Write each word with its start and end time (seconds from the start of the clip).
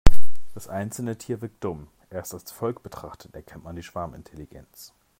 Das 0.55 0.67
einzelne 0.67 1.15
Tier 1.19 1.41
wirkt 1.41 1.63
dumm, 1.63 1.87
erst 2.09 2.33
als 2.33 2.51
Volk 2.51 2.81
betrachtet 2.81 3.35
erkennt 3.35 3.65
man 3.65 3.75
die 3.75 3.83
Schwarmintelligenz. 3.83 4.93